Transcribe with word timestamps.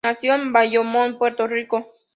Nació 0.03 0.33
en 0.33 0.51
Bayamón, 0.51 1.19
Puerto 1.19 1.45
Rico. 1.45 1.85